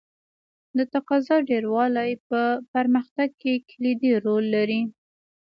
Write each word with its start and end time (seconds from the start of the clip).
د 0.77 0.79
تقاضا 0.93 1.35
ډېروالی 1.49 2.11
په 2.29 2.41
پرمختګ 2.73 3.29
کې 3.41 3.53
کلیدي 3.69 4.11
رول 4.25 4.45
لري. 4.55 4.81